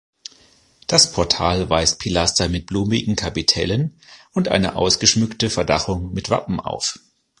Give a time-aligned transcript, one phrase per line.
[0.87, 3.99] Das Portal weist Pilaster mit blumigen Kapitellen
[4.33, 6.97] und eine ausgeschmückte Verdachung mit Wappen auf.